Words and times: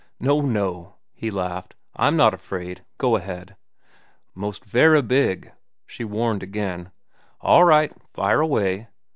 "No, 0.19 0.41
no," 0.41 0.95
he 1.13 1.29
laughed, 1.29 1.75
"I'm 1.95 2.17
not 2.17 2.33
afraid. 2.33 2.83
Go 2.97 3.15
ahead." 3.17 3.55
"Most 4.33 4.65
verra 4.65 5.03
big," 5.03 5.51
she 5.85 6.03
warned 6.03 6.41
again. 6.41 6.89
"All 7.39 7.65
right. 7.65 7.93
Fire 8.11 8.41
away." 8.41 8.87